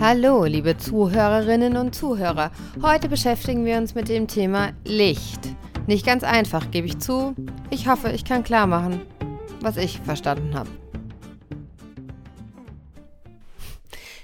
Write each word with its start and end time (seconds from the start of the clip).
Hallo, 0.00 0.44
liebe 0.44 0.76
Zuhörerinnen 0.76 1.76
und 1.76 1.92
Zuhörer. 1.92 2.52
Heute 2.80 3.08
beschäftigen 3.08 3.64
wir 3.64 3.78
uns 3.78 3.96
mit 3.96 4.08
dem 4.08 4.28
Thema 4.28 4.70
Licht. 4.84 5.40
Nicht 5.88 6.06
ganz 6.06 6.22
einfach, 6.22 6.70
gebe 6.70 6.86
ich 6.86 7.00
zu. 7.00 7.34
Ich 7.70 7.88
hoffe, 7.88 8.12
ich 8.12 8.24
kann 8.24 8.44
klar 8.44 8.68
machen, 8.68 9.00
was 9.60 9.76
ich 9.76 9.98
verstanden 9.98 10.54
habe. 10.54 10.70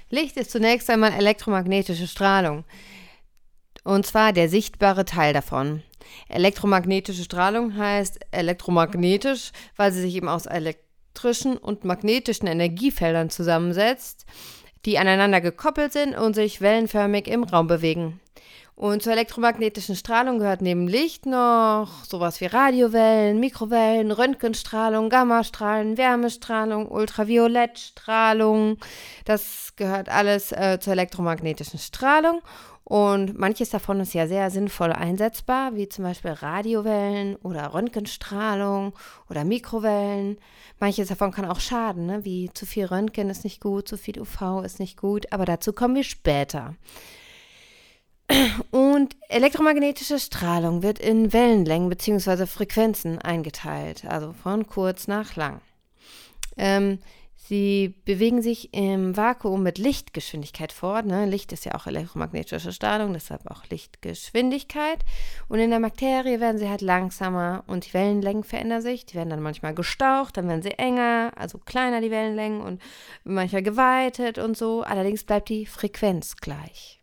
Licht 0.09 0.37
ist 0.37 0.51
zunächst 0.51 0.89
einmal 0.89 1.11
elektromagnetische 1.11 2.07
Strahlung. 2.07 2.63
Und 3.83 4.05
zwar 4.05 4.31
der 4.31 4.47
sichtbare 4.47 5.03
Teil 5.03 5.33
davon. 5.33 5.83
Elektromagnetische 6.29 7.25
Strahlung 7.25 7.75
heißt 7.75 8.19
elektromagnetisch, 8.31 9.51
weil 9.75 9.91
sie 9.91 9.99
sich 9.99 10.15
eben 10.15 10.29
aus 10.29 10.45
elektrischen 10.45 11.57
und 11.57 11.83
magnetischen 11.83 12.47
Energiefeldern 12.47 13.29
zusammensetzt 13.29 14.25
die 14.85 14.97
aneinander 14.97 15.41
gekoppelt 15.41 15.93
sind 15.93 16.15
und 16.15 16.35
sich 16.35 16.61
wellenförmig 16.61 17.27
im 17.27 17.43
Raum 17.43 17.67
bewegen. 17.67 18.19
Und 18.75 19.01
zur 19.01 19.13
elektromagnetischen 19.13 19.95
Strahlung 19.95 20.37
gehört 20.37 20.61
neben 20.61 20.87
Licht 20.87 21.25
noch 21.25 22.03
sowas 22.03 22.41
wie 22.41 22.47
Radiowellen, 22.47 23.39
Mikrowellen, 23.39 24.11
Röntgenstrahlung, 24.11 25.09
Gammastrahlen, 25.09 25.97
Wärmestrahlung, 25.97 26.89
Ultraviolettstrahlung. 26.89 28.77
Das 29.23 29.73
gehört 29.77 30.09
alles 30.09 30.51
äh, 30.51 30.77
zur 30.81 30.91
elektromagnetischen 30.91 31.79
Strahlung. 31.79 32.41
Und 32.87 33.37
manches 33.39 33.71
davon 33.71 33.99
ist 33.99 34.13
ja 34.13 34.27
sehr 34.27 34.51
sinnvoll 34.51 34.93
einsetzbar, 34.93 35.75
wie 35.75 35.89
zum 35.89 36.05
Beispiel 36.05 36.31
Radiowellen 36.31 37.35
oder 37.37 37.73
Röntgenstrahlung 37.73 38.93
oder 39.27 39.43
Mikrowellen. 39.43 40.37
Manches 40.79 41.07
davon 41.07 41.31
kann 41.31 41.45
auch 41.45 41.59
schaden, 41.59 42.05
ne? 42.05 42.25
wie 42.25 42.51
zu 42.53 42.67
viel 42.67 42.85
Röntgen 42.85 43.31
ist 43.31 43.43
nicht 43.43 43.59
gut, 43.59 43.87
zu 43.87 43.97
viel 43.97 44.21
UV 44.21 44.61
ist 44.63 44.79
nicht 44.79 44.97
gut, 44.97 45.33
aber 45.33 45.45
dazu 45.45 45.73
kommen 45.73 45.95
wir 45.95 46.03
später. 46.03 46.75
Und 48.69 49.15
elektromagnetische 49.29 50.19
Strahlung 50.19 50.83
wird 50.83 50.99
in 50.99 51.33
Wellenlängen 51.33 51.89
bzw. 51.89 52.45
Frequenzen 52.45 53.17
eingeteilt, 53.17 54.05
also 54.05 54.33
von 54.33 54.67
kurz 54.67 55.07
nach 55.07 55.35
lang. 55.35 55.59
Ähm, 56.55 56.99
Sie 57.47 57.93
bewegen 58.05 58.41
sich 58.41 58.73
im 58.73 59.15
Vakuum 59.15 59.61
mit 59.61 59.77
Lichtgeschwindigkeit 59.77 60.71
fort. 60.71 61.05
Ne? 61.05 61.27
Licht 61.27 61.51
ist 61.51 61.63
ja 61.63 61.75
auch 61.75 61.85
elektromagnetische 61.85 62.71
Strahlung, 62.71 63.13
deshalb 63.13 63.45
auch 63.51 63.65
Lichtgeschwindigkeit. 63.69 64.97
Und 65.47 65.59
in 65.59 65.69
der 65.69 65.79
Materie 65.79 66.39
werden 66.39 66.57
sie 66.57 66.69
halt 66.69 66.81
langsamer 66.81 67.63
und 67.67 67.85
die 67.85 67.93
Wellenlängen 67.93 68.43
verändern 68.43 68.81
sich. 68.81 69.05
Die 69.05 69.13
werden 69.13 69.29
dann 69.29 69.43
manchmal 69.43 69.75
gestaucht, 69.75 70.37
dann 70.37 70.47
werden 70.47 70.63
sie 70.63 70.71
enger, 70.71 71.33
also 71.35 71.59
kleiner 71.59 72.01
die 72.01 72.09
Wellenlängen 72.09 72.61
und 72.61 72.81
manchmal 73.23 73.61
geweitet 73.61 74.39
und 74.39 74.57
so. 74.57 74.81
Allerdings 74.81 75.23
bleibt 75.23 75.49
die 75.49 75.67
Frequenz 75.67 76.37
gleich. 76.37 76.99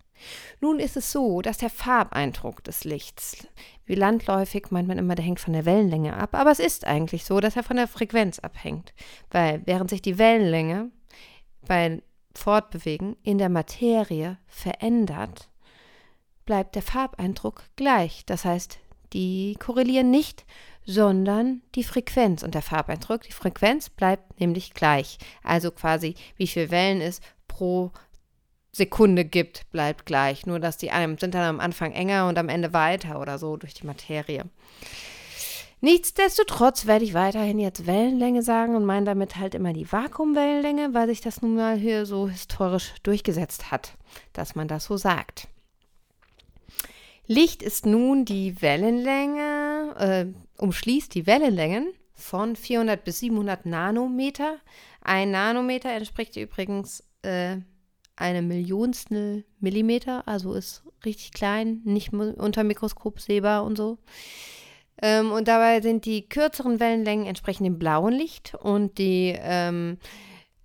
Nun 0.61 0.79
ist 0.79 0.97
es 0.97 1.11
so, 1.13 1.43
dass 1.43 1.59
der 1.59 1.71
Farbeindruck 1.71 2.63
des 2.65 2.85
Lichts, 2.85 3.47
wie 3.87 3.95
landläufig 3.95 4.71
meint 4.71 4.89
man 4.89 4.99
immer, 4.99 5.15
der 5.15 5.25
hängt 5.25 5.41
von 5.41 5.53
der 5.53 5.65
Wellenlänge 5.65 6.17
ab, 6.17 6.35
aber 6.35 6.51
es 6.51 6.59
ist 6.59 6.87
eigentlich 6.87 7.25
so, 7.25 7.41
dass 7.41 7.57
er 7.57 7.63
von 7.63 7.77
der 7.77 7.89
Frequenz 7.89 8.39
abhängt, 8.39 8.95
weil 9.31 9.63
während 9.65 9.91
sich 9.91 10.03
die 10.03 10.19
Wellenlänge 10.19 10.91
bei 11.67 12.03
Fortbewegen 12.35 13.17
in 13.23 13.39
der 13.39 13.49
Materie 13.49 14.39
verändert, 14.47 15.49
bleibt 16.45 16.75
der 16.75 16.83
Farbeindruck 16.83 17.65
gleich. 17.77 18.25
Das 18.27 18.45
heißt, 18.45 18.79
die 19.13 19.57
korrelieren 19.59 20.11
nicht, 20.11 20.45
sondern 20.85 21.63
die 21.75 21.85
Frequenz 21.85 22.43
und 22.43 22.55
der 22.55 22.63
Farbeindruck. 22.63 23.23
Die 23.23 23.33
Frequenz 23.33 23.91
bleibt 23.91 24.41
nämlich 24.41 24.75
gleich. 24.75 25.19
Also 25.43 25.71
quasi, 25.71 26.15
wie 26.37 26.47
viel 26.47 26.71
Wellen 26.71 27.01
es 27.01 27.21
pro 27.47 27.93
Sekunde 28.73 29.25
gibt, 29.25 29.71
bleibt 29.71 30.07
gleich. 30.07 30.47
Nur, 30.47 30.59
dass 30.59 30.79
die 30.79 30.91
einem 30.91 31.19
sind 31.19 31.35
dann 31.35 31.45
am 31.45 31.61
Anfang 31.61 31.93
enger 31.93 32.27
und 32.29 32.39
am 32.39 32.49
Ende 32.49 32.73
weiter 32.73 33.21
oder 33.21 33.39
so 33.39 33.57
durch 33.57 33.75
die 33.75 33.87
Materie. 33.87 34.45
Nichtsdestotrotz 35.85 36.87
werde 36.87 37.05
ich 37.05 37.13
weiterhin 37.13 37.59
jetzt 37.59 37.87
Wellenlänge 37.87 38.43
sagen 38.43 38.77
und 38.77 38.85
meine 38.85 39.05
damit 39.05 39.37
halt 39.37 39.55
immer 39.57 39.73
die 39.73 39.91
Vakuumwellenlänge, 39.91 40.95
weil 40.95 41.09
sich 41.09 41.21
das 41.21 41.43
nun 41.43 41.57
mal 41.57 41.77
hier 41.77 42.07
so 42.07 42.29
historisch 42.29 42.95
durchgesetzt 43.03 43.73
hat, 43.73 43.95
dass 44.33 44.55
man 44.55 44.69
das 44.69 44.85
so 44.85 44.97
sagt. 44.97 45.49
Licht 47.27 47.63
ist 47.65 47.85
nun 47.85 48.25
die 48.25 48.63
Wellenlänge, 48.63 49.95
äh, 49.99 50.63
umschließt 50.63 51.15
die 51.15 51.27
Wellenlängen 51.27 51.93
von 52.15 52.55
400 52.55 53.03
bis 53.03 53.19
700 53.19 53.67
Nanometer. 53.67 54.59
Ein 55.01 55.33
Nanometer 55.33 55.91
entspricht 55.91 56.37
übrigens 56.37 57.03
äh, 57.23 57.57
eine 58.17 58.43
Millionstel 58.43 59.45
Millimeter, 59.61 60.27
also 60.27 60.55
ist 60.55 60.83
richtig 61.05 61.33
klein, 61.33 61.81
nicht 61.85 62.13
unter 62.13 62.65
Mikroskop 62.65 63.21
sehbar 63.21 63.65
und 63.65 63.77
so. 63.77 63.99
Ähm, 65.01 65.33
und 65.33 65.49
dabei 65.49 65.81
sind 65.81 66.05
die 66.05 66.29
kürzeren 66.29 66.79
Wellenlängen 66.79 67.27
entsprechend 67.27 67.67
dem 67.67 67.79
blauen 67.79 68.13
Licht 68.13 68.55
und 68.55 68.99
die 68.99 69.35
ähm, 69.37 69.99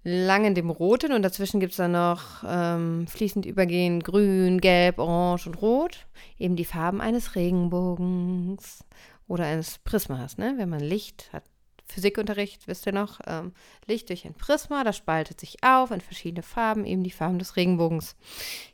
langen 0.04 0.56
dem 0.56 0.70
roten 0.70 1.12
und 1.12 1.24
dazwischen 1.24 1.60
gibt 1.60 1.72
es 1.72 1.78
dann 1.78 1.92
noch 1.94 2.44
ähm, 2.48 3.08
fließend 3.08 3.46
übergehend 3.46 4.04
grün, 4.04 4.62
gelb, 4.62 5.00
orange 5.00 5.48
und 5.48 5.62
rot, 5.62 6.08
eben 6.38 6.56
die 6.56 6.66
Farben 6.66 7.02
eines 7.02 7.36
Regenbogens 7.36 8.86
oder 9.28 9.46
eines 9.46 9.80
Prismas. 9.80 10.38
Ne? 10.38 10.54
Wenn 10.58 10.70
man 10.70 10.80
Licht 10.80 11.30
hat, 11.34 11.44
Physikunterricht, 11.88 12.68
wisst 12.68 12.86
ihr 12.86 12.92
noch, 12.92 13.20
ähm, 13.26 13.54
Licht 13.86 14.10
durch 14.10 14.26
ein 14.26 14.34
Prisma, 14.34 14.84
das 14.84 14.98
spaltet 14.98 15.40
sich 15.40 15.64
auf 15.64 15.92
in 15.92 16.02
verschiedene 16.02 16.44
Farben, 16.44 16.86
eben 16.86 17.04
die 17.04 17.12
Farben 17.12 17.40
des 17.40 17.56
Regenbogens. 17.56 18.16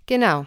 Genau. 0.05 0.45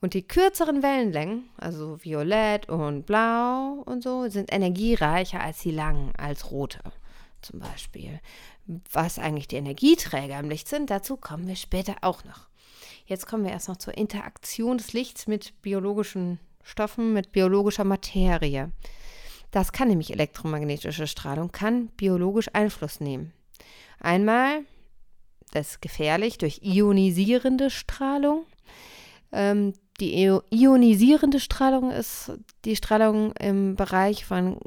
Und 0.00 0.12
die 0.12 0.26
kürzeren 0.26 0.82
Wellenlängen, 0.82 1.48
also 1.56 2.02
violett 2.04 2.68
und 2.68 3.06
blau 3.06 3.82
und 3.86 4.02
so, 4.02 4.28
sind 4.28 4.52
energiereicher 4.52 5.40
als 5.40 5.60
die 5.60 5.70
langen, 5.70 6.12
als 6.16 6.50
rote 6.50 6.80
zum 7.44 7.60
Beispiel. 7.60 8.20
Was 8.92 9.18
eigentlich 9.18 9.48
die 9.48 9.56
Energieträger 9.56 10.38
im 10.38 10.48
Licht 10.48 10.68
sind, 10.68 10.90
dazu 10.90 11.16
kommen 11.16 11.46
wir 11.46 11.56
später 11.56 11.96
auch 12.00 12.24
noch. 12.24 12.48
Jetzt 13.06 13.26
kommen 13.26 13.44
wir 13.44 13.52
erst 13.52 13.68
noch 13.68 13.76
zur 13.76 13.96
Interaktion 13.96 14.78
des 14.78 14.94
Lichts 14.94 15.26
mit 15.26 15.60
biologischen 15.60 16.40
Stoffen, 16.62 17.12
mit 17.12 17.32
biologischer 17.32 17.84
Materie. 17.84 18.72
Das 19.54 19.70
kann 19.70 19.86
nämlich 19.86 20.12
elektromagnetische 20.12 21.06
Strahlung, 21.06 21.52
kann 21.52 21.86
biologisch 21.96 22.50
Einfluss 22.54 22.98
nehmen. 22.98 23.32
Einmal, 24.00 24.64
das 25.52 25.74
ist 25.74 25.80
gefährlich, 25.80 26.38
durch 26.38 26.62
ionisierende 26.64 27.70
Strahlung. 27.70 28.46
Ähm, 29.30 29.74
die 30.00 30.28
ionisierende 30.50 31.38
Strahlung 31.38 31.92
ist 31.92 32.32
die 32.64 32.74
Strahlung 32.74 33.30
im 33.36 33.76
Bereich 33.76 34.24
von 34.24 34.58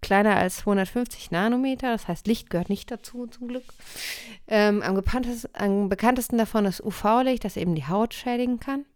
kleiner 0.00 0.34
als 0.34 0.56
250 0.56 1.30
Nanometer, 1.30 1.92
das 1.92 2.08
heißt 2.08 2.26
Licht 2.26 2.50
gehört 2.50 2.68
nicht 2.68 2.90
dazu 2.90 3.28
zum 3.28 3.46
Glück. 3.46 3.62
Ähm, 4.48 4.82
am, 4.82 5.00
am, 5.52 5.88
bekanntesten 5.88 6.36
davon 6.36 6.64
ist 6.64 6.80
UV-Licht, 6.80 7.44
das 7.44 7.56
eben 7.56 7.76
die 7.76 7.86
Haut 7.86 8.12
schädigen 8.12 8.58
kann. 8.58 8.86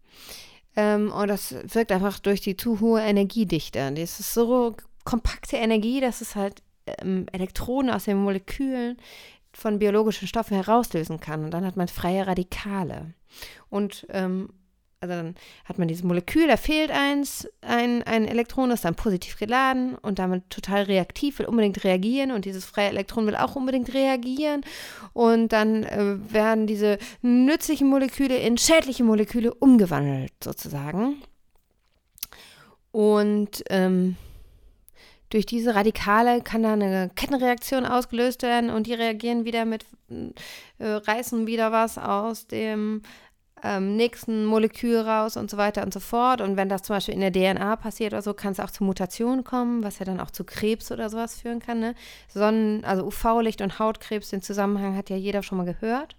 Ähm, 0.74 1.12
und 1.12 1.28
das 1.28 1.54
wirkt 1.72 1.92
einfach 1.92 2.18
durch 2.18 2.40
die 2.40 2.56
zu 2.56 2.80
hohe 2.80 3.00
Energiedichte. 3.00 3.92
Das 3.92 4.18
ist 4.18 4.34
so 4.34 4.74
kompakte 5.06 5.56
Energie, 5.56 6.02
dass 6.02 6.20
es 6.20 6.36
halt 6.36 6.62
ähm, 7.00 7.26
Elektronen 7.32 7.90
aus 7.90 8.04
den 8.04 8.18
Molekülen 8.18 8.98
von 9.54 9.78
biologischen 9.78 10.28
Stoffen 10.28 10.56
herauslösen 10.56 11.18
kann. 11.18 11.44
Und 11.44 11.52
dann 11.52 11.64
hat 11.64 11.76
man 11.76 11.88
freie 11.88 12.26
Radikale. 12.26 13.14
Und 13.70 14.06
ähm, 14.10 14.50
also 15.00 15.14
dann 15.14 15.34
hat 15.64 15.78
man 15.78 15.88
dieses 15.88 16.04
Molekül, 16.04 16.48
da 16.48 16.56
fehlt 16.56 16.90
eins, 16.90 17.48
ein, 17.60 18.02
ein 18.02 18.26
Elektron, 18.26 18.70
ist 18.70 18.84
dann 18.84 18.94
positiv 18.94 19.38
geladen 19.38 19.94
und 19.94 20.18
damit 20.18 20.48
total 20.50 20.84
reaktiv, 20.84 21.38
will 21.38 21.46
unbedingt 21.46 21.84
reagieren 21.84 22.32
und 22.32 22.44
dieses 22.44 22.64
freie 22.64 22.88
Elektron 22.88 23.26
will 23.26 23.36
auch 23.36 23.56
unbedingt 23.56 23.92
reagieren 23.92 24.62
und 25.12 25.52
dann 25.52 25.84
äh, 25.84 26.16
werden 26.32 26.66
diese 26.66 26.98
nützlichen 27.20 27.88
Moleküle 27.88 28.36
in 28.36 28.56
schädliche 28.56 29.04
Moleküle 29.04 29.52
umgewandelt 29.52 30.32
sozusagen. 30.42 31.16
Und 32.90 33.62
ähm, 33.68 34.16
durch 35.30 35.46
diese 35.46 35.74
Radikale 35.74 36.40
kann 36.40 36.62
da 36.62 36.72
eine 36.72 37.10
Kettenreaktion 37.14 37.84
ausgelöst 37.84 38.42
werden 38.42 38.70
und 38.70 38.86
die 38.86 38.94
reagieren 38.94 39.44
wieder 39.44 39.64
mit, 39.64 39.84
äh, 40.78 40.86
reißen 40.86 41.46
wieder 41.46 41.72
was 41.72 41.98
aus 41.98 42.46
dem 42.46 43.02
ähm, 43.62 43.96
nächsten 43.96 44.44
Molekül 44.44 44.98
raus 45.00 45.36
und 45.36 45.50
so 45.50 45.56
weiter 45.56 45.82
und 45.82 45.92
so 45.92 46.00
fort. 46.00 46.40
Und 46.40 46.56
wenn 46.56 46.68
das 46.68 46.82
zum 46.82 46.96
Beispiel 46.96 47.14
in 47.14 47.20
der 47.20 47.32
DNA 47.32 47.76
passiert 47.76 48.12
oder 48.12 48.22
so, 48.22 48.34
kann 48.34 48.52
es 48.52 48.60
auch 48.60 48.70
zu 48.70 48.84
Mutationen 48.84 49.44
kommen, 49.44 49.82
was 49.82 49.98
ja 49.98 50.04
dann 50.04 50.20
auch 50.20 50.30
zu 50.30 50.44
Krebs 50.44 50.92
oder 50.92 51.08
sowas 51.10 51.40
führen 51.40 51.60
kann. 51.60 51.80
Ne? 51.80 51.94
Sonnen, 52.28 52.84
also 52.84 53.04
UV-Licht 53.04 53.62
und 53.62 53.78
Hautkrebs, 53.78 54.30
den 54.30 54.42
Zusammenhang 54.42 54.96
hat 54.96 55.10
ja 55.10 55.16
jeder 55.16 55.42
schon 55.42 55.58
mal 55.58 55.64
gehört. 55.64 56.16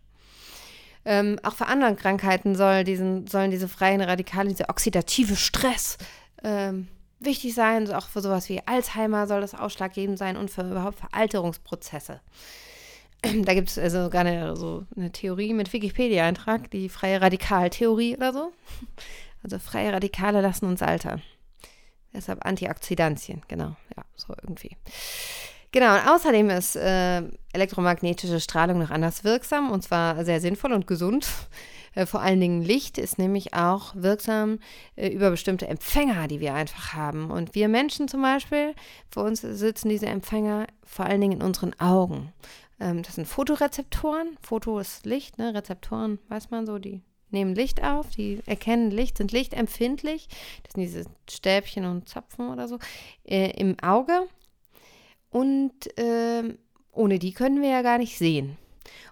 Ähm, 1.06 1.40
auch 1.44 1.54
für 1.54 1.68
andere 1.68 1.96
Krankheiten 1.96 2.56
soll 2.56 2.84
diesen, 2.84 3.28
sollen 3.28 3.52
diese 3.52 3.70
freien 3.70 4.02
Radikale, 4.02 4.50
dieser 4.50 4.70
oxidative 4.70 5.38
Stress, 5.38 5.98
ähm, 6.44 6.90
wichtig 7.20 7.54
sein. 7.54 7.92
Auch 7.92 8.08
für 8.08 8.22
sowas 8.22 8.50
wie 8.50 8.62
Alzheimer 8.66 9.28
soll 9.28 9.42
das 9.42 9.56
ausschlaggebend 9.56 10.18
sein 10.18 10.38
und 10.38 10.52
für 10.52 10.62
überhaupt 10.62 11.00
Veralterungsprozesse. 11.00 12.22
Da 13.44 13.54
gibt 13.56 13.70
es 13.70 13.80
also 13.80 14.10
gar 14.10 14.22
eine, 14.22 14.56
so 14.56 14.86
eine 14.96 15.12
Theorie 15.12 15.54
mit 15.54 15.74
Wikipedia-Eintrag, 15.74 16.70
die 16.70 16.88
freie 16.88 17.22
Radikaltheorie 17.22 18.18
oder 18.18 18.34
so. 18.34 18.52
Also 19.44 19.60
freie 19.60 19.94
Radikale 19.94 20.42
lassen 20.42 20.66
uns 20.66 20.82
altern. 20.82 21.22
Deshalb 22.12 22.44
Antioxidantien, 22.46 23.44
genau. 23.48 23.78
Ja, 23.96 24.04
so 24.16 24.34
irgendwie. 24.42 24.76
Genau, 25.72 25.94
und 25.94 26.08
außerdem 26.08 26.50
ist 26.50 26.76
äh, 26.76 27.22
elektromagnetische 27.54 28.40
Strahlung 28.40 28.80
noch 28.80 28.90
anders 28.90 29.24
wirksam 29.24 29.72
und 29.72 29.84
zwar 29.84 30.26
sehr 30.26 30.42
sinnvoll 30.42 30.74
und 30.74 30.88
gesund. 30.88 31.28
Äh, 31.96 32.06
vor 32.06 32.22
allen 32.22 32.40
Dingen 32.40 32.62
Licht 32.62 32.98
ist 32.98 33.18
nämlich 33.18 33.54
auch 33.54 33.96
wirksam 33.96 34.60
äh, 34.96 35.10
über 35.10 35.32
bestimmte 35.32 35.68
Empfänger, 35.68 36.28
die 36.28 36.40
wir 36.40 36.54
einfach 36.54 36.94
haben. 36.94 37.32
Und 37.32 37.56
wir 37.56 37.68
Menschen 37.68 38.08
zum 38.08 38.22
Beispiel, 38.22 38.74
für 39.10 39.22
uns 39.22 39.42
sitzen 39.42 39.90
diese 39.90 40.08
Empfänger 40.08 40.68
vor 40.84 41.06
allen 41.06 41.22
Dingen 41.22 41.40
in 41.40 41.44
unseren 41.44 41.80
Augen. 41.80 42.34
Ähm, 42.80 43.04
das 43.04 43.16
sind 43.16 43.28
Fotorezeptoren. 43.28 44.38
Foto 44.42 44.80
ist 44.80 45.06
Licht, 45.06 45.38
ne? 45.38 45.54
Rezeptoren, 45.54 46.20
weiß 46.30 46.50
man 46.52 46.66
so, 46.66 46.80
die 46.80 47.02
nehmen 47.30 47.56
Licht 47.56 47.84
auf, 47.84 48.10
die 48.10 48.42
erkennen 48.46 48.92
Licht, 48.92 49.18
sind 49.18 49.32
lichtempfindlich. 49.32 50.28
Das 50.64 50.74
sind 50.74 50.84
diese 50.84 51.06
Stäbchen 51.30 51.86
und 51.86 52.08
Zapfen 52.08 52.50
oder 52.50 52.68
so 52.68 52.80
äh, 53.26 53.52
im 53.60 53.78
Auge. 53.80 54.28
Und 55.30 55.98
äh, 55.98 56.56
ohne 56.92 57.20
die 57.20 57.34
können 57.34 57.62
wir 57.62 57.70
ja 57.70 57.82
gar 57.82 57.98
nicht 57.98 58.18
sehen. 58.18 58.58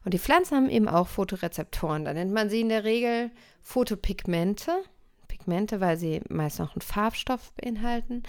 Und 0.03 0.13
die 0.13 0.19
Pflanzen 0.19 0.55
haben 0.55 0.69
eben 0.69 0.87
auch 0.87 1.07
Fotorezeptoren. 1.07 2.05
Da 2.05 2.13
nennt 2.13 2.31
man 2.31 2.49
sie 2.49 2.61
in 2.61 2.69
der 2.69 2.83
Regel 2.83 3.31
Photopigmente. 3.61 4.71
Pigmente, 5.27 5.81
weil 5.81 5.97
sie 5.97 6.21
meist 6.29 6.59
noch 6.59 6.75
einen 6.75 6.81
Farbstoff 6.81 7.51
beinhalten. 7.53 8.23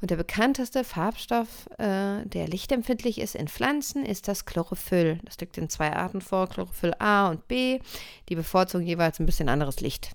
Und 0.00 0.10
der 0.10 0.16
bekannteste 0.16 0.84
Farbstoff, 0.84 1.68
äh, 1.78 2.24
der 2.24 2.48
lichtempfindlich 2.48 3.20
ist 3.20 3.34
in 3.34 3.48
Pflanzen, 3.48 4.04
ist 4.04 4.28
das 4.28 4.44
Chlorophyll. 4.44 5.20
Das 5.24 5.38
liegt 5.38 5.58
in 5.58 5.68
zwei 5.68 5.92
Arten 5.92 6.20
vor, 6.20 6.48
Chlorophyll 6.48 6.94
A 6.98 7.28
und 7.28 7.48
B. 7.48 7.80
Die 8.28 8.34
bevorzugen 8.34 8.86
jeweils 8.86 9.18
ein 9.18 9.26
bisschen 9.26 9.48
anderes 9.48 9.80
Licht. 9.80 10.12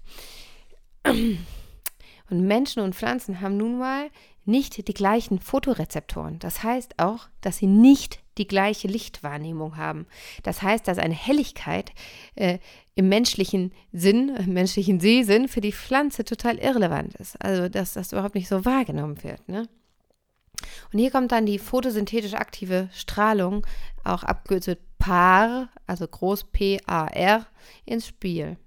Und 2.29 2.41
Menschen 2.47 2.81
und 2.81 2.95
Pflanzen 2.95 3.41
haben 3.41 3.57
nun 3.57 3.77
mal 3.77 4.09
nicht 4.45 4.87
die 4.87 4.93
gleichen 4.93 5.39
Fotorezeptoren. 5.39 6.39
Das 6.39 6.63
heißt 6.63 6.99
auch, 6.99 7.27
dass 7.41 7.57
sie 7.57 7.67
nicht 7.67 8.19
die 8.37 8.47
gleiche 8.47 8.87
Lichtwahrnehmung 8.87 9.77
haben. 9.77 10.05
Das 10.43 10.61
heißt, 10.61 10.87
dass 10.87 10.97
eine 10.97 11.13
Helligkeit 11.13 11.91
äh, 12.35 12.59
im 12.95 13.09
menschlichen 13.09 13.71
Sinn, 13.91 14.35
im 14.35 14.53
menschlichen 14.53 14.99
Sehsinn 14.99 15.47
für 15.47 15.61
die 15.61 15.73
Pflanze 15.73 16.23
total 16.23 16.57
irrelevant 16.57 17.15
ist. 17.15 17.41
Also, 17.43 17.69
dass 17.69 17.93
das 17.93 18.11
überhaupt 18.11 18.35
nicht 18.35 18.47
so 18.47 18.65
wahrgenommen 18.65 19.23
wird. 19.23 19.47
Ne? 19.47 19.67
Und 20.91 20.99
hier 20.99 21.11
kommt 21.11 21.31
dann 21.31 21.45
die 21.45 21.59
photosynthetisch 21.59 22.33
aktive 22.33 22.89
Strahlung, 22.93 23.65
auch 24.03 24.23
abgekürzt 24.23 24.77
PAR, 24.97 25.69
also 25.87 26.07
groß 26.07 26.45
P-A-R, 26.45 27.45
ins 27.85 28.07
Spiel. 28.07 28.57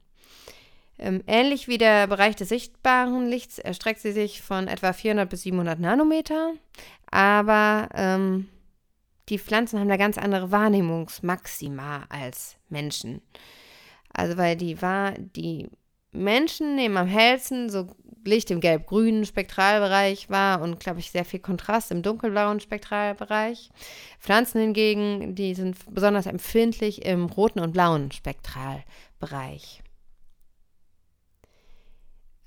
Ähm, 0.98 1.22
ähnlich 1.26 1.68
wie 1.68 1.78
der 1.78 2.06
Bereich 2.08 2.34
des 2.34 2.48
sichtbaren 2.48 3.28
Lichts 3.28 3.58
erstreckt 3.58 4.00
sie 4.00 4.12
sich 4.12 4.42
von 4.42 4.66
etwa 4.66 4.92
400 4.92 5.30
bis 5.30 5.42
700 5.42 5.78
Nanometer, 5.78 6.54
aber 7.10 7.88
ähm, 7.94 8.48
die 9.28 9.38
Pflanzen 9.38 9.78
haben 9.78 9.88
da 9.88 9.96
ganz 9.96 10.18
andere 10.18 10.50
Wahrnehmungsmaxima 10.50 12.06
als 12.08 12.56
Menschen. 12.68 13.20
Also 14.12 14.36
weil 14.36 14.56
die 14.56 14.80
war 14.80 15.12
die 15.12 15.68
Menschen 16.12 16.74
nehmen 16.74 16.96
am 16.96 17.06
hellsten 17.06 17.68
so 17.68 17.88
Licht 18.24 18.50
im 18.50 18.60
gelb-grünen 18.60 19.24
Spektralbereich 19.24 20.28
wahr 20.28 20.60
und 20.60 20.80
glaube 20.80 21.00
ich 21.00 21.10
sehr 21.10 21.24
viel 21.24 21.40
Kontrast 21.40 21.90
im 21.90 22.02
dunkelblauen 22.02 22.60
Spektralbereich. 22.60 23.70
Pflanzen 24.18 24.60
hingegen, 24.60 25.34
die 25.34 25.54
sind 25.54 25.76
besonders 25.94 26.26
empfindlich 26.26 27.04
im 27.04 27.26
roten 27.26 27.60
und 27.60 27.72
blauen 27.72 28.10
Spektralbereich. 28.10 29.82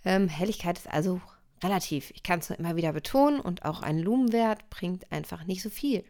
Ähm, 0.04 0.28
Helligkeit 0.28 0.78
ist 0.78 0.92
also 0.92 1.22
relativ. 1.64 2.12
Ich 2.12 2.24
kann 2.24 2.40
es 2.40 2.50
nur 2.50 2.60
immer 2.60 2.76
wieder 2.76 2.94
betonen 2.94 3.40
und 3.40 3.66
auch 3.66 3.82
ein 3.82 4.00
Lumenwert 4.00 4.70
bringt 4.70 5.12
einfach 5.12 5.46
nicht 5.46 5.62
so 5.62 5.70
viel 5.70 6.04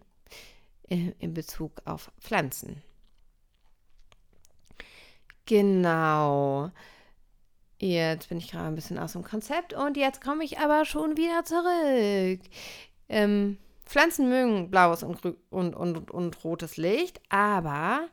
in 0.92 1.34
Bezug 1.34 1.82
auf 1.86 2.12
Pflanzen. 2.20 2.82
Genau. 5.46 6.72
Jetzt 7.80 8.30
bin 8.30 8.38
ich 8.38 8.52
gerade 8.52 8.68
ein 8.68 8.76
bisschen 8.76 9.00
aus 9.00 9.14
dem 9.14 9.24
Konzept 9.24 9.74
und 9.74 9.98
jetzt 9.98 10.22
komme 10.22 10.44
ich 10.44 10.60
aber 10.60 10.86
schon 10.86 11.18
wieder 11.18 11.44
zurück. 11.46 12.42
Ähm, 13.10 13.58
Pflanzen 13.86 14.30
mögen 14.30 14.70
blaues 14.70 15.04
und, 15.04 15.20
und, 15.50 15.76
und, 15.76 16.12
und 16.12 16.44
rotes 16.44 16.78
Licht, 16.78 17.22
aber 17.30 18.08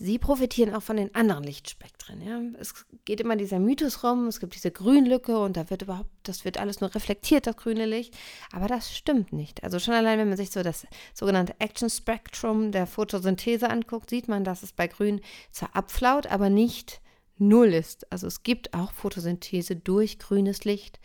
sie 0.00 0.18
profitieren 0.18 0.74
auch 0.74 0.82
von 0.82 0.96
den 0.96 1.14
anderen 1.14 1.44
Lichtspektren. 1.44 2.22
Ja? 2.22 2.40
Es 2.58 2.86
geht 3.04 3.20
immer 3.20 3.36
dieser 3.36 3.58
Mythos 3.58 4.02
rum, 4.02 4.26
es 4.26 4.40
gibt 4.40 4.54
diese 4.54 4.70
Grünlücke 4.70 5.38
und 5.38 5.56
da 5.56 5.68
wird 5.68 5.82
überhaupt, 5.82 6.08
das 6.22 6.44
wird 6.44 6.58
alles 6.58 6.80
nur 6.80 6.92
reflektiert, 6.94 7.46
das 7.46 7.56
grüne 7.56 7.84
Licht. 7.84 8.16
Aber 8.50 8.66
das 8.66 8.96
stimmt 8.96 9.32
nicht. 9.32 9.62
Also 9.62 9.78
schon 9.78 9.94
allein, 9.94 10.18
wenn 10.18 10.28
man 10.28 10.38
sich 10.38 10.50
so 10.50 10.62
das 10.62 10.86
sogenannte 11.14 11.54
Action 11.58 11.90
Spectrum 11.90 12.72
der 12.72 12.86
Photosynthese 12.86 13.68
anguckt, 13.68 14.08
sieht 14.10 14.26
man, 14.26 14.42
dass 14.42 14.62
es 14.62 14.72
bei 14.72 14.86
Grün 14.86 15.20
zwar 15.52 15.76
abflaut, 15.76 16.26
aber 16.26 16.48
nicht 16.48 17.02
null 17.36 17.74
ist. 17.74 18.10
Also 18.10 18.26
es 18.26 18.42
gibt 18.42 18.72
auch 18.72 18.92
Photosynthese 18.92 19.76
durch 19.76 20.18
grünes 20.18 20.64
Licht. 20.64 20.98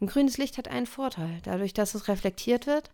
Und 0.00 0.10
grünes 0.10 0.38
Licht 0.38 0.58
hat 0.58 0.66
einen 0.66 0.86
Vorteil. 0.86 1.38
Dadurch, 1.44 1.72
dass 1.72 1.94
es 1.94 2.08
reflektiert 2.08 2.66
wird, 2.66 2.90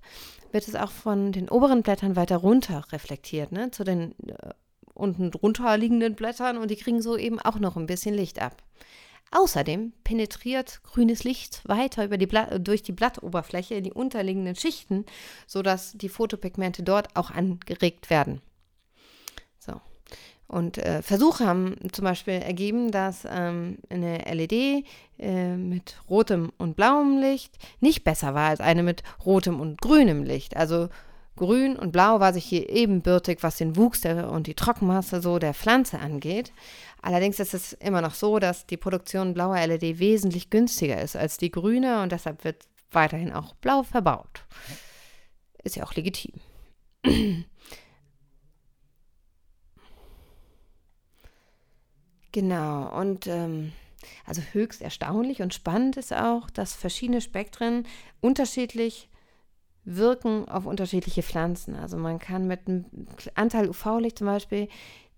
wird 0.53 0.69
es 0.69 0.75
auch 0.75 0.91
von 0.91 1.33
den 1.33 1.49
oberen 1.49 1.83
Blättern 1.83 2.15
weiter 2.15 2.37
runter 2.37 2.85
reflektiert, 2.93 3.53
ne? 3.53 3.71
zu 3.71 3.85
den 3.85 4.13
äh, 4.29 4.53
unten 4.97 5.31
drunter 5.31 5.77
liegenden 5.77 6.15
Blättern 6.15 6.59
und 6.59 6.71
die 6.71 6.77
kriegen 6.77 7.03
so 7.03 7.17
eben 7.17 7.39
auch 7.41 7.59
noch 7.59 7.77
ein 7.77 7.87
bisschen 7.87 8.15
Licht 8.15 8.41
ab. 8.41 8.63
Außerdem 9.33 9.93
penetriert 10.05 10.81
grünes 10.85 11.25
Licht 11.25 11.61
weiter 11.67 12.05
über 12.05 12.17
die 12.17 12.29
durch 12.61 12.83
die 12.83 12.93
Blattoberfläche 12.93 13.75
in 13.75 13.85
die 13.85 13.93
unterliegenden 13.93 14.55
Schichten, 14.55 15.05
sodass 15.47 15.93
die 15.95 16.09
Photopigmente 16.09 16.83
dort 16.83 17.17
auch 17.17 17.31
angeregt 17.31 18.09
werden. 18.09 18.41
So. 19.59 19.81
Und 20.47 20.79
äh, 20.79 21.03
Versuche 21.03 21.45
haben 21.45 21.77
zum 21.91 22.05
Beispiel 22.05 22.35
ergeben, 22.35 22.93
dass 22.93 23.27
ähm, 23.29 23.79
eine 23.91 24.19
LED 24.33 24.85
äh, 25.19 25.57
mit 25.57 26.01
rotem 26.09 26.53
und 26.57 26.77
blauem 26.77 27.19
Licht 27.19 27.59
nicht 27.81 28.05
besser 28.05 28.33
war 28.35 28.51
als 28.51 28.61
eine 28.61 28.85
mit 28.85 29.03
rotem 29.25 29.61
und 29.61 29.81
grünem 29.81 30.23
Licht. 30.23 30.57
Also 30.57 30.89
Grün 31.37 31.77
und 31.77 31.93
Blau 31.93 32.19
war 32.19 32.33
sich 32.33 32.45
hier 32.45 32.69
ebenbürtig, 32.71 33.43
was 33.43 33.57
den 33.59 33.77
Wuchs 33.77 34.01
der, 34.01 34.31
und 34.31 34.47
die 34.47 34.55
Trockenmasse 34.55 35.21
so 35.21 35.39
der 35.39 35.53
Pflanze 35.55 35.99
angeht. 35.99 36.53
Allerdings 37.03 37.39
ist 37.39 37.53
es 37.55 37.75
immer 37.75 38.01
noch 38.01 38.15
so, 38.15 38.39
dass 38.39 38.67
die 38.67 38.79
Produktion 38.79 39.35
blauer 39.35 39.65
LED 39.67 39.99
wesentlich 39.99 40.51
günstiger 40.51 41.01
ist 41.01 41.15
als 41.15 41.37
die 41.37 41.51
grüne 41.51 42.03
und 42.03 42.11
deshalb 42.11 42.43
wird 42.45 42.65
weiterhin 42.91 43.33
auch 43.33 43.55
blau 43.55 43.83
verbaut. 43.83 44.45
Ist 45.63 45.77
ja 45.77 45.85
auch 45.85 45.95
legitim. 45.95 46.33
genau, 52.33 52.99
und 52.99 53.27
ähm, 53.27 53.73
also 54.25 54.43
höchst 54.53 54.81
erstaunlich 54.81 55.43
und 55.43 55.53
spannend 55.55 55.97
ist 55.97 56.13
auch, 56.15 56.49
dass 56.51 56.75
verschiedene 56.75 57.21
Spektren 57.21 57.87
unterschiedlich 58.21 59.09
wirken 59.87 60.49
auf 60.49 60.67
unterschiedliche 60.67 61.23
Pflanzen. 61.23 61.77
Also 61.77 61.97
man 61.97 62.19
kann 62.19 62.47
mit 62.47 62.67
einem 62.67 62.85
Anteil 63.35 63.69
UV-Licht 63.69 64.19
zum 64.19 64.27
Beispiel 64.27 64.69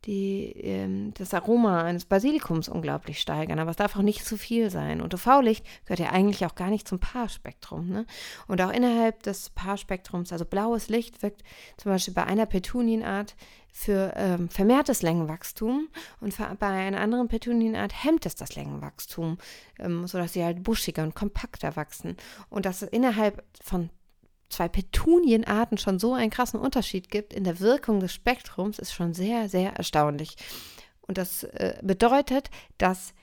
die, 0.04 0.52
ähm, 0.62 1.12
das 1.14 1.34
Aroma 1.34 1.82
eines 1.82 2.04
Basilikums 2.04 2.68
unglaublich 2.68 3.20
steigern, 3.20 3.58
aber 3.58 3.70
es 3.70 3.76
darf 3.76 3.96
auch 3.96 4.02
nicht 4.02 4.24
zu 4.24 4.36
viel 4.36 4.70
sein. 4.70 5.00
Und 5.00 5.12
UV-Licht 5.12 5.66
gehört 5.86 5.98
ja 5.98 6.10
eigentlich 6.10 6.46
auch 6.46 6.54
gar 6.54 6.70
nicht 6.70 6.86
zum 6.86 7.00
Paarspektrum. 7.00 7.88
Ne? 7.88 8.06
Und 8.46 8.60
auch 8.62 8.70
innerhalb 8.70 9.22
des 9.24 9.50
Paarspektrums, 9.50 10.32
also 10.32 10.44
blaues 10.44 10.88
Licht 10.88 11.22
wirkt 11.22 11.42
zum 11.78 11.90
Beispiel 11.90 12.14
bei 12.14 12.24
einer 12.24 12.46
Petunienart 12.46 13.34
für 13.72 14.12
ähm, 14.16 14.48
vermehrtes 14.48 15.02
Längenwachstum 15.02 15.88
und 16.20 16.36
bei 16.58 16.66
einer 16.66 17.00
anderen 17.00 17.28
Petunienart 17.28 18.04
hemmt 18.04 18.26
es 18.26 18.34
das 18.34 18.56
Längenwachstum, 18.56 19.38
ähm, 19.78 20.06
sodass 20.06 20.32
sie 20.32 20.44
halt 20.44 20.62
buschiger 20.62 21.02
und 21.02 21.14
kompakter 21.14 21.76
wachsen. 21.76 22.16
Und 22.50 22.66
das 22.66 22.82
innerhalb 22.82 23.44
von 23.62 23.90
zwei 24.48 24.68
Petunienarten 24.68 25.78
schon 25.78 25.98
so 25.98 26.14
einen 26.14 26.30
krassen 26.30 26.60
Unterschied 26.60 27.10
gibt 27.10 27.32
in 27.32 27.44
der 27.44 27.60
Wirkung 27.60 28.00
des 28.00 28.12
Spektrums, 28.12 28.78
ist 28.78 28.92
schon 28.92 29.14
sehr, 29.14 29.48
sehr 29.48 29.74
erstaunlich. 29.74 30.36
Und 31.02 31.18
das 31.18 31.44
äh, 31.44 31.78
bedeutet, 31.82 32.50
dass 32.76 33.14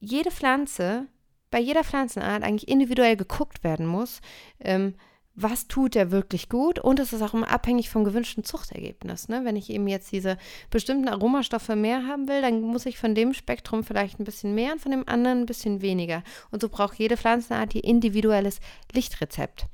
jede 0.00 0.30
Pflanze, 0.30 1.06
bei 1.50 1.60
jeder 1.60 1.84
Pflanzenart 1.84 2.42
eigentlich 2.42 2.68
individuell 2.68 3.16
geguckt 3.16 3.64
werden 3.64 3.86
muss, 3.86 4.20
ähm, 4.60 4.94
was 5.36 5.68
tut 5.68 5.94
der 5.94 6.10
wirklich 6.10 6.48
gut 6.48 6.78
und 6.78 6.98
es 6.98 7.12
ist 7.12 7.20
auch 7.20 7.34
immer 7.34 7.50
abhängig 7.50 7.90
vom 7.90 8.04
gewünschten 8.04 8.42
Zuchtergebnis. 8.42 9.28
Ne? 9.28 9.44
Wenn 9.44 9.54
ich 9.54 9.68
eben 9.68 9.86
jetzt 9.86 10.10
diese 10.10 10.38
bestimmten 10.70 11.08
Aromastoffe 11.08 11.76
mehr 11.76 12.06
haben 12.06 12.26
will, 12.26 12.40
dann 12.40 12.62
muss 12.62 12.86
ich 12.86 12.98
von 12.98 13.14
dem 13.14 13.34
Spektrum 13.34 13.84
vielleicht 13.84 14.18
ein 14.18 14.24
bisschen 14.24 14.54
mehr 14.54 14.72
und 14.72 14.80
von 14.80 14.92
dem 14.92 15.06
anderen 15.06 15.40
ein 15.40 15.46
bisschen 15.46 15.82
weniger. 15.82 16.22
Und 16.50 16.62
so 16.62 16.70
braucht 16.70 16.98
jede 16.98 17.18
Pflanzenart 17.18 17.74
ihr 17.74 17.84
individuelles 17.84 18.60
Lichtrezept. 18.94 19.66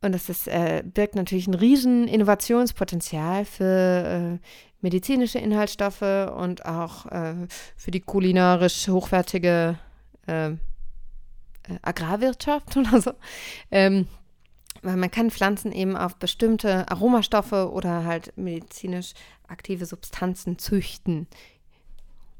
Und 0.00 0.12
das 0.12 0.28
ist, 0.28 0.46
äh, 0.46 0.82
birgt 0.84 1.16
natürlich 1.16 1.48
ein 1.48 1.54
riesen 1.54 2.06
Innovationspotenzial 2.06 3.44
für 3.44 4.38
äh, 4.40 4.46
medizinische 4.80 5.38
Inhaltsstoffe 5.38 6.02
und 6.36 6.64
auch 6.64 7.06
äh, 7.06 7.34
für 7.76 7.90
die 7.90 8.00
kulinarisch 8.00 8.88
hochwertige 8.88 9.78
äh, 10.26 10.52
äh, 11.68 11.78
Agrarwirtschaft 11.82 12.76
oder 12.76 13.00
so. 13.00 13.12
Ähm, 13.70 14.06
weil 14.82 14.96
man 14.96 15.10
kann 15.10 15.30
Pflanzen 15.30 15.72
eben 15.72 15.96
auf 15.96 16.16
bestimmte 16.16 16.88
Aromastoffe 16.88 17.72
oder 17.72 18.04
halt 18.04 18.32
medizinisch 18.36 19.14
aktive 19.48 19.86
Substanzen 19.86 20.58
züchten. 20.58 21.26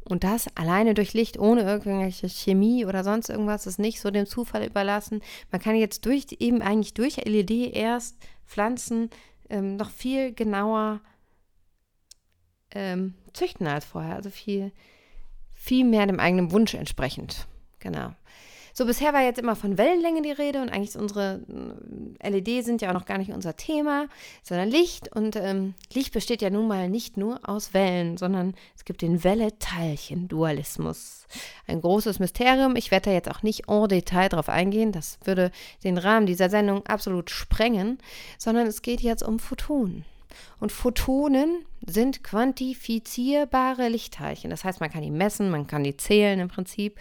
Und 0.08 0.24
das 0.24 0.46
alleine 0.56 0.94
durch 0.94 1.12
Licht, 1.12 1.38
ohne 1.38 1.62
irgendwelche 1.62 2.28
Chemie 2.30 2.86
oder 2.86 3.04
sonst 3.04 3.28
irgendwas, 3.28 3.66
ist 3.66 3.78
nicht 3.78 4.00
so 4.00 4.10
dem 4.10 4.24
Zufall 4.24 4.64
überlassen. 4.64 5.20
Man 5.52 5.60
kann 5.60 5.76
jetzt 5.76 6.06
durch 6.06 6.26
eben 6.38 6.62
eigentlich 6.62 6.94
durch 6.94 7.18
LED 7.18 7.74
erst 7.74 8.16
Pflanzen 8.46 9.10
ähm, 9.50 9.76
noch 9.76 9.90
viel 9.90 10.32
genauer 10.32 11.00
ähm, 12.70 13.14
züchten 13.34 13.66
als 13.66 13.84
vorher. 13.84 14.16
Also 14.16 14.30
viel, 14.30 14.72
viel 15.52 15.84
mehr 15.84 16.06
dem 16.06 16.20
eigenen 16.20 16.52
Wunsch 16.52 16.72
entsprechend. 16.72 17.46
Genau. 17.78 18.14
So, 18.78 18.86
bisher 18.86 19.12
war 19.12 19.22
jetzt 19.22 19.40
immer 19.40 19.56
von 19.56 19.76
Wellenlänge 19.76 20.22
die 20.22 20.30
Rede 20.30 20.62
und 20.62 20.68
eigentlich 20.68 20.96
unsere 20.96 21.40
äh, 22.22 22.30
LED 22.30 22.64
sind 22.64 22.80
ja 22.80 22.90
auch 22.90 22.94
noch 22.94 23.06
gar 23.06 23.18
nicht 23.18 23.32
unser 23.32 23.56
Thema, 23.56 24.06
sondern 24.44 24.68
Licht. 24.68 25.12
Und 25.12 25.34
ähm, 25.34 25.74
Licht 25.92 26.12
besteht 26.12 26.42
ja 26.42 26.50
nun 26.50 26.68
mal 26.68 26.88
nicht 26.88 27.16
nur 27.16 27.40
aus 27.42 27.74
Wellen, 27.74 28.16
sondern 28.16 28.54
es 28.76 28.84
gibt 28.84 29.02
den 29.02 29.24
Welle-Teilchen-Dualismus. 29.24 31.26
Ein 31.66 31.80
großes 31.80 32.20
Mysterium. 32.20 32.76
Ich 32.76 32.92
werde 32.92 33.06
da 33.06 33.12
jetzt 33.16 33.28
auch 33.28 33.42
nicht 33.42 33.68
en 33.68 33.88
Detail 33.88 34.28
drauf 34.28 34.48
eingehen, 34.48 34.92
das 34.92 35.18
würde 35.24 35.50
den 35.82 35.98
Rahmen 35.98 36.26
dieser 36.26 36.48
Sendung 36.48 36.86
absolut 36.86 37.30
sprengen, 37.30 37.98
sondern 38.38 38.68
es 38.68 38.82
geht 38.82 39.00
jetzt 39.00 39.24
um 39.24 39.40
Photonen. 39.40 40.04
Und 40.60 40.72
Photonen 40.72 41.64
sind 41.86 42.22
quantifizierbare 42.22 43.88
Lichtteilchen. 43.88 44.50
Das 44.50 44.64
heißt, 44.64 44.80
man 44.80 44.90
kann 44.90 45.02
die 45.02 45.10
messen, 45.10 45.50
man 45.50 45.66
kann 45.66 45.84
die 45.84 45.96
zählen 45.96 46.40
im 46.40 46.48
Prinzip 46.48 46.98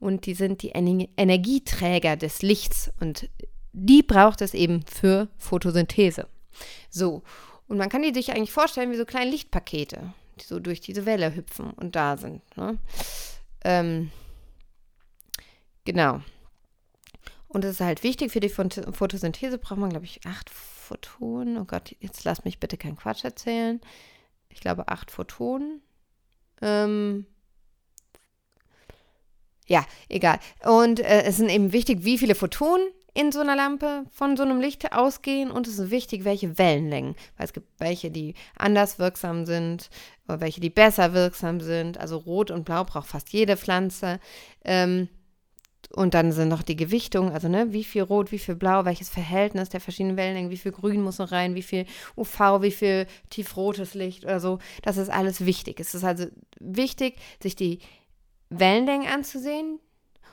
und 0.00 0.26
die 0.26 0.34
sind 0.34 0.62
die 0.62 0.70
Energieträger 0.70 2.16
des 2.16 2.42
Lichts 2.42 2.92
und 3.00 3.28
die 3.72 4.02
braucht 4.02 4.40
es 4.40 4.54
eben 4.54 4.84
für 4.86 5.28
Photosynthese. 5.38 6.28
So, 6.90 7.22
und 7.68 7.78
man 7.78 7.88
kann 7.88 8.02
die 8.02 8.14
sich 8.14 8.32
eigentlich 8.32 8.52
vorstellen 8.52 8.92
wie 8.92 8.96
so 8.96 9.04
kleine 9.04 9.30
Lichtpakete, 9.30 10.12
die 10.40 10.44
so 10.44 10.60
durch 10.60 10.80
diese 10.80 11.06
Welle 11.06 11.34
hüpfen 11.34 11.70
und 11.72 11.96
da 11.96 12.16
sind. 12.16 12.42
Ne? 12.56 12.78
Ähm, 13.64 14.10
genau. 15.84 16.20
Und 17.48 17.64
es 17.64 17.72
ist 17.72 17.80
halt 17.80 18.02
wichtig 18.02 18.32
für 18.32 18.40
die 18.40 18.48
Photosynthese, 18.48 19.58
braucht 19.58 19.78
man, 19.78 19.90
glaube 19.90 20.04
ich, 20.04 20.20
acht 20.26 20.50
Photonen. 20.84 21.58
Oh 21.58 21.64
Gott, 21.64 21.94
jetzt 22.00 22.24
lass 22.24 22.44
mich 22.44 22.60
bitte 22.60 22.76
keinen 22.76 22.96
Quatsch 22.96 23.24
erzählen. 23.24 23.80
Ich 24.48 24.60
glaube, 24.60 24.88
acht 24.88 25.10
Photonen. 25.10 25.82
Ähm, 26.62 27.26
ja, 29.66 29.84
egal. 30.08 30.38
Und 30.64 31.00
äh, 31.00 31.22
es 31.22 31.38
sind 31.38 31.48
eben 31.48 31.72
wichtig, 31.72 32.04
wie 32.04 32.18
viele 32.18 32.34
Photonen 32.34 32.86
in 33.14 33.30
so 33.30 33.40
einer 33.40 33.56
Lampe 33.56 34.04
von 34.10 34.36
so 34.36 34.42
einem 34.42 34.60
Licht 34.60 34.92
ausgehen 34.92 35.50
und 35.50 35.68
es 35.68 35.78
ist 35.78 35.90
wichtig, 35.90 36.24
welche 36.24 36.58
Wellenlängen, 36.58 37.14
weil 37.36 37.46
es 37.46 37.52
gibt 37.52 37.68
welche, 37.78 38.10
die 38.10 38.34
anders 38.56 38.98
wirksam 38.98 39.46
sind 39.46 39.88
oder 40.26 40.40
welche, 40.40 40.60
die 40.60 40.70
besser 40.70 41.14
wirksam 41.14 41.60
sind. 41.60 41.96
Also 41.98 42.18
Rot 42.18 42.50
und 42.50 42.64
Blau 42.64 42.84
braucht 42.84 43.08
fast 43.08 43.32
jede 43.32 43.56
Pflanze. 43.56 44.18
Ähm, 44.64 45.08
und 45.94 46.14
dann 46.14 46.32
sind 46.32 46.48
noch 46.48 46.62
die 46.62 46.76
Gewichtungen, 46.76 47.32
also 47.32 47.48
ne, 47.48 47.72
wie 47.72 47.84
viel 47.84 48.02
Rot, 48.02 48.32
wie 48.32 48.38
viel 48.38 48.56
Blau, 48.56 48.84
welches 48.84 49.08
Verhältnis 49.08 49.68
der 49.68 49.80
verschiedenen 49.80 50.16
Wellenlängen, 50.16 50.50
wie 50.50 50.56
viel 50.56 50.72
Grün 50.72 51.02
muss 51.02 51.18
noch 51.18 51.30
rein, 51.30 51.54
wie 51.54 51.62
viel 51.62 51.86
UV, 52.16 52.62
wie 52.62 52.72
viel 52.72 53.06
tiefrotes 53.30 53.94
Licht 53.94 54.24
oder 54.24 54.40
so. 54.40 54.58
Das 54.82 54.96
ist 54.96 55.08
alles 55.08 55.46
wichtig. 55.46 55.78
Es 55.78 55.94
ist 55.94 56.02
also 56.04 56.26
wichtig, 56.58 57.14
sich 57.40 57.54
die 57.54 57.78
Wellenlängen 58.50 59.06
anzusehen 59.06 59.78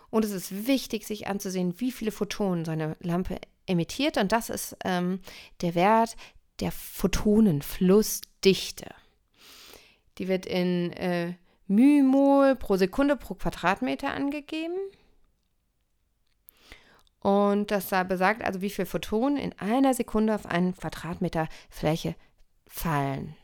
und 0.10 0.26
es 0.26 0.32
ist 0.32 0.66
wichtig, 0.68 1.06
sich 1.06 1.28
anzusehen, 1.28 1.80
wie 1.80 1.92
viele 1.92 2.12
Photonen 2.12 2.66
so 2.66 2.72
eine 2.72 2.98
Lampe 3.00 3.38
emittiert 3.68 4.18
und 4.18 4.32
das 4.32 4.50
ist 4.50 4.76
ähm, 4.84 5.20
der 5.62 5.76
Wert 5.76 6.16
der 6.60 6.72
Photonenflussdichte. 6.72 8.88
Die 10.18 10.28
wird 10.28 10.48
in 10.48 10.92
äh, 10.94 11.36
Mymol 11.68 12.56
pro 12.56 12.78
Sekunde 12.78 13.16
pro 13.16 13.36
Quadratmeter 13.36 14.12
angegeben. 14.12 14.74
Und 17.22 17.72
das 17.72 17.90
besagt 18.08 18.44
also, 18.44 18.62
wie 18.62 18.70
viele 18.70 18.88
Photonen 18.88 19.38
in 19.38 19.58
einer 19.60 19.94
Sekunde 19.94 20.36
auf 20.36 20.46
einen 20.46 20.76
Quadratmeter 20.76 21.48
Fläche 21.70 22.16
fallen 22.68 23.36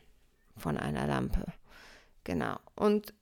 von 0.56 0.76
einer 0.76 1.06
Lampe. 1.06 1.46
Genau. 2.24 2.58
Und 2.74 3.14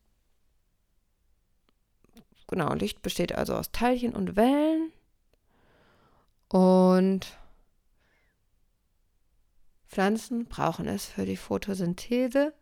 Genau, 2.49 2.73
Licht 2.75 3.03
besteht 3.03 3.35
also 3.35 3.55
aus 3.55 3.73
Teilchen 3.73 4.15
und 4.15 4.37
Wellen. 4.37 4.93
Und 6.49 7.37
Pflanzen 9.89 10.47
brauchen 10.47 10.87
es 10.87 11.07
für 11.07 11.27
die 11.27 11.37
Photosynthese. 11.37 12.55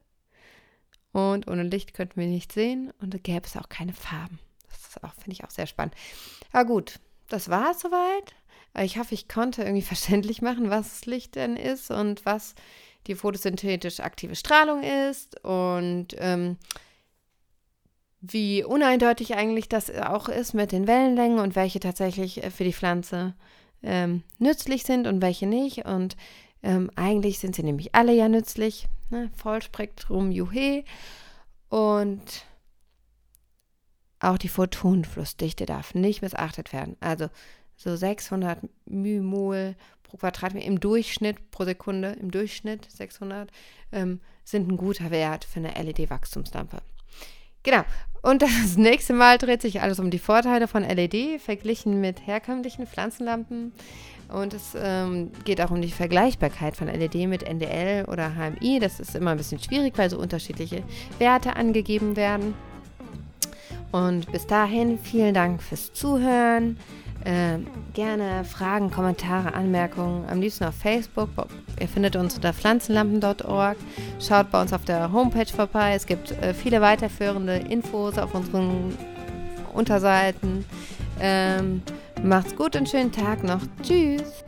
Und 1.13 1.49
ohne 1.49 1.63
Licht 1.65 1.95
könnten 1.95 2.19
wir 2.19 2.27
nicht 2.27 2.53
sehen 2.53 2.93
und 3.01 3.15
da 3.15 3.19
gäbe 3.19 3.47
es 3.47 3.57
auch 3.57 3.69
keine 3.69 3.93
Farben. 3.93 4.39
Das 4.69 5.13
finde 5.15 5.33
ich 5.33 5.45
auch 5.45 5.51
sehr 5.51 5.67
spannend. 5.67 5.95
Ja 6.53 6.63
gut, 6.63 6.99
das 7.29 7.49
war 7.49 7.73
es 7.73 7.81
soweit. 7.81 8.35
Ich 8.81 8.99
hoffe, 8.99 9.15
ich 9.15 9.29
konnte 9.29 9.63
irgendwie 9.63 9.83
verständlich 9.95 10.43
machen, 10.43 10.71
was 10.71 11.07
Licht 11.07 11.37
denn 11.37 11.57
ist 11.57 11.91
und 11.91 12.25
was 12.27 12.55
die 13.07 13.15
photosynthetisch 13.15 14.01
aktive 14.01 14.35
Strahlung 14.35 14.83
ist. 14.83 15.45
Und 15.45 16.09
ähm, 16.19 16.57
wie 18.21 18.65
uneindeutig 18.65 19.35
eigentlich 19.35 19.69
das 19.69 19.91
auch 19.91 20.29
ist 20.29 20.55
mit 20.55 20.73
den 20.73 20.87
Wellenlängen 20.87 21.39
und 21.39 21.57
welche 21.57 21.81
tatsächlich 21.81 22.43
äh, 22.43 22.51
für 22.51 22.65
die 22.65 22.73
Pflanze 22.73 23.35
ähm, 23.83 24.23
nützlich 24.39 24.85
sind 24.85 25.07
und 25.07 25.21
welche 25.21 25.47
nicht. 25.47 25.85
Und 25.85 26.17
ähm, 26.63 26.91
eigentlich 26.97 27.39
sind 27.39 27.55
sie 27.55 27.63
nämlich 27.63 27.95
alle 27.95 28.15
ja 28.15 28.29
nützlich. 28.29 28.89
Ne? 29.11 29.31
Vollspektrum 29.37 30.31
Juhe. 30.33 30.85
Und 31.69 32.47
auch 34.25 34.39
die 34.39 34.49
Photonenflussdichte 34.49 35.67
darf 35.67 35.95
nicht 35.95 36.23
missachtet 36.23 36.73
werden. 36.73 36.97
Also 37.01 37.29
so 37.77 37.97
600 37.97 38.59
Mymol 38.87 39.75
pro 40.03 40.17
Quadratmeter 40.17 40.67
im 40.67 40.81
Durchschnitt 40.81 41.51
pro 41.51 41.65
Sekunde, 41.65 42.17
im 42.21 42.31
Durchschnitt 42.31 42.91
600, 42.91 43.51
ähm, 43.93 44.21
sind 44.45 44.69
ein 44.69 44.77
guter 44.77 45.11
Wert 45.11 45.45
für 45.45 45.61
eine 45.61 45.73
LED-Wachstumslampe. 45.73 46.79
Genau. 47.63 47.83
Und 48.23 48.43
das 48.43 48.51
nächste 48.77 49.13
Mal 49.13 49.39
dreht 49.39 49.63
sich 49.63 49.81
alles 49.81 49.99
um 49.99 50.11
die 50.11 50.19
Vorteile 50.19 50.69
von 50.69 50.83
LED 50.83 51.41
verglichen 51.41 52.01
mit 52.01 52.27
herkömmlichen 52.27 52.87
Pflanzenlampen. 52.87 53.73
Und 54.29 54.55
es 54.55 54.75
ähm, 54.77 55.31
geht 55.45 55.61
auch 55.61 55.71
um 55.71 55.83
die 55.83 55.91
Vergleichbarkeit 55.91 56.77
von 56.77 56.89
LED 56.89 57.29
mit 57.29 57.43
NDL 57.43 58.07
oder 58.07 58.33
HMI. 58.35 58.79
Das 58.81 59.01
ist 59.01 59.15
immer 59.15 59.33
ein 59.33 59.37
bisschen 59.37 59.59
schwierig, 59.59 59.99
weil 59.99 60.09
so 60.09 60.19
unterschiedliche 60.19 60.83
Werte 61.19 61.57
angegeben 61.57 62.17
werden. 62.17 62.55
Und 63.95 64.33
bis 64.33 64.45
dahin 64.45 64.99
vielen 64.99 65.35
Dank 65.35 65.63
fürs 65.63 65.93
Zuhören. 65.93 66.77
Äh, 67.25 67.59
gerne 67.93 68.45
Fragen, 68.45 68.91
Kommentare, 68.91 69.55
Anmerkungen, 69.55 70.29
am 70.29 70.41
liebsten 70.41 70.65
auf 70.65 70.75
Facebook. 70.75 71.29
Ihr 71.81 71.87
findet 71.87 72.17
uns 72.17 72.35
unter 72.35 72.53
pflanzenlampen.org. 72.53 73.77
Schaut 74.19 74.51
bei 74.51 74.61
uns 74.61 74.73
auf 74.73 74.85
der 74.85 75.13
Homepage 75.13 75.47
vorbei. 75.47 75.95
Es 75.95 76.07
gibt 76.07 76.33
äh, 76.43 76.55
viele 76.55 76.81
weiterführende 76.81 77.55
Infos 77.55 78.19
auf 78.19 78.35
unseren 78.35 78.99
Unterseiten. 79.73 80.65
Ähm, 81.21 81.81
macht's 82.21 82.57
gut 82.57 82.75
und 82.75 82.89
schönen 82.89 83.13
Tag 83.13 83.45
noch. 83.45 83.61
Tschüss. 83.85 84.43